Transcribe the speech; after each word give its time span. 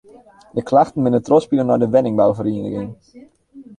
De 0.55 0.61
klachten 0.69 1.01
binne 1.07 1.19
trochspile 1.27 1.63
nei 1.67 1.77
de 1.83 1.91
wenningbouferieniging. 1.97 2.89